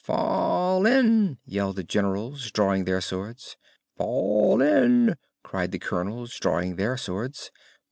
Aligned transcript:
"Fall 0.03 0.87
in!" 0.87 1.37
yelled 1.45 1.75
the 1.75 1.83
Generals, 1.83 2.49
drawing 2.49 2.85
their 2.85 3.01
swords. 3.01 3.55
"Fall 3.97 4.59
in!" 4.59 5.15
cried 5.43 5.71
the 5.71 5.77
Colonels, 5.77 6.39
drawing 6.39 6.75
their 6.77 6.97
swords. 6.97 7.51